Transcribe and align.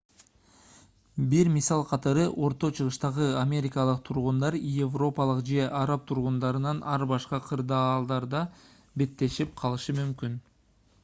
бир 1.33 1.49
мисал 1.57 1.83
катары 1.91 2.23
орто-чыгыштагы 2.47 3.27
америкалык 3.41 4.01
тургундар 4.07 4.57
европалык 4.87 5.45
же 5.51 5.69
араб 5.81 6.09
тургундарынан 6.13 6.81
ар 6.95 7.07
башка 7.13 7.41
кырдаалдарга 7.51 8.43
беттешип 9.03 9.55
калышы 9.63 9.99
мүмкүн 10.01 10.43